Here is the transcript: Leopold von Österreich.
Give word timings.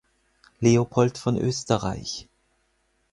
Leopold 0.61 1.19
von 1.19 1.37
Österreich. 1.37 2.27